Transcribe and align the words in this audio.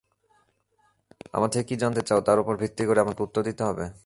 আমার 1.33 1.49
থেকে 1.49 1.65
কি 1.69 1.75
জানতে 1.81 2.01
চাও 2.07 2.19
তার 2.27 2.37
উপর 2.39 2.53
ভিত্তি 2.61 2.83
করে 2.85 2.99
আমাকে 3.01 3.21
উত্তর 3.23 3.41
দিতে 3.43 3.63
হবে? 3.69 3.85